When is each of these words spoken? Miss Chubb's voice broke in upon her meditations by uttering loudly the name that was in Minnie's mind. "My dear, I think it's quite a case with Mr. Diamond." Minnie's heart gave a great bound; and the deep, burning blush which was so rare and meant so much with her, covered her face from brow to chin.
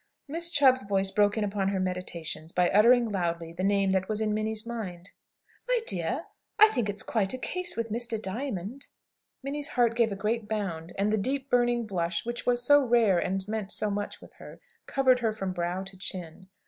Miss 0.27 0.49
Chubb's 0.49 0.81
voice 0.81 1.11
broke 1.11 1.37
in 1.37 1.43
upon 1.43 1.67
her 1.67 1.79
meditations 1.79 2.51
by 2.51 2.71
uttering 2.71 3.11
loudly 3.11 3.53
the 3.53 3.63
name 3.63 3.91
that 3.91 4.09
was 4.09 4.19
in 4.19 4.33
Minnie's 4.33 4.65
mind. 4.65 5.11
"My 5.67 5.79
dear, 5.85 6.25
I 6.57 6.69
think 6.69 6.89
it's 6.89 7.03
quite 7.03 7.35
a 7.35 7.37
case 7.37 7.77
with 7.77 7.91
Mr. 7.91 8.19
Diamond." 8.19 8.87
Minnie's 9.43 9.67
heart 9.67 9.95
gave 9.95 10.11
a 10.11 10.15
great 10.15 10.47
bound; 10.47 10.91
and 10.97 11.13
the 11.13 11.19
deep, 11.19 11.51
burning 11.51 11.85
blush 11.85 12.25
which 12.25 12.47
was 12.47 12.63
so 12.63 12.81
rare 12.83 13.19
and 13.19 13.47
meant 13.47 13.71
so 13.71 13.91
much 13.91 14.21
with 14.21 14.33
her, 14.39 14.59
covered 14.87 15.19
her 15.19 15.31
face 15.31 15.37
from 15.37 15.53
brow 15.53 15.83
to 15.83 15.95
chin. 15.95 16.47